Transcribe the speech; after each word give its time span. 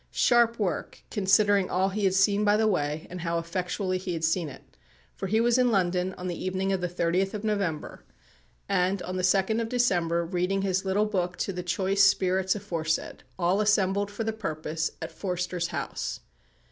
Sharp 0.09 0.57
work, 0.57 1.03
considering 1.11 1.69
all 1.69 1.89
he 1.89 2.05
had 2.05 2.15
seen 2.15 2.43
by 2.43 2.57
the 2.57 2.65
way, 2.67 3.05
and 3.11 3.21
how 3.21 3.37
effectually 3.37 3.99
he 3.99 4.13
had 4.13 4.23
seen 4.23 4.49
it, 4.49 4.63
for 5.15 5.27
he 5.27 5.39
was 5.39 5.59
in 5.59 5.69
London 5.69 6.15
on 6.17 6.25
the 6.25 6.43
evening 6.43 6.73
of 6.73 6.81
the 6.81 6.89
30th 6.89 7.35
of 7.35 7.43
November, 7.43 8.03
and, 8.67 9.03
on 9.03 9.15
the 9.15 9.21
2nd 9.21 9.61
of 9.61 9.69
December, 9.69 10.25
reading 10.25 10.63
his 10.63 10.85
little 10.85 11.05
book 11.05 11.37
to 11.37 11.53
the 11.53 11.61
choice 11.61 12.03
spirits 12.03 12.55
aforesaid, 12.55 13.21
all 13.37 13.61
assembled 13.61 14.09
for 14.09 14.23
the 14.23 14.33
purpose 14.33 14.89
at 15.03 15.11
Forster's 15.11 15.67
house. 15.67 16.21